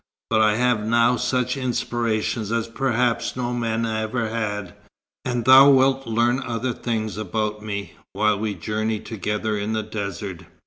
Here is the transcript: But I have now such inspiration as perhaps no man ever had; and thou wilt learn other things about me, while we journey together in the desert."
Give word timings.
But 0.31 0.41
I 0.41 0.55
have 0.55 0.83
now 0.83 1.15
such 1.15 1.55
inspiration 1.55 2.41
as 2.41 2.65
perhaps 2.67 3.35
no 3.35 3.53
man 3.53 3.85
ever 3.85 4.29
had; 4.29 4.73
and 5.23 5.45
thou 5.45 5.69
wilt 5.69 6.07
learn 6.07 6.41
other 6.43 6.73
things 6.73 7.17
about 7.19 7.61
me, 7.61 7.93
while 8.13 8.39
we 8.39 8.55
journey 8.55 8.99
together 8.99 9.55
in 9.59 9.73
the 9.73 9.83
desert." 9.83 10.45